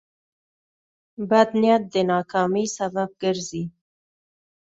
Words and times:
بد 1.29 1.49
نیت 1.61 1.83
د 1.93 1.95
ناکامۍ 2.11 2.65
سبب 2.77 3.09
ګرځي. 3.21 3.63